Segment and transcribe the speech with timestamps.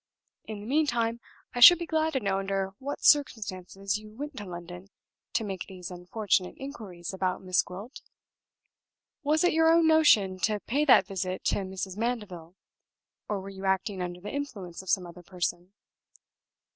[0.45, 1.19] In the meantime
[1.53, 4.87] I should be glad to know under what circumstances you went to London
[5.33, 8.01] to make these unfortunate inquiries about Miss Gwilt?
[9.21, 11.97] Was it your own notion to pay that visit to Mrs.
[11.97, 12.55] Mandeville?
[13.29, 15.71] or were you acting under the influence of some other person?"